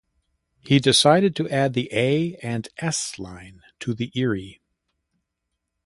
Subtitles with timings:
[0.61, 4.59] He decided to add the A and S line to the Erie.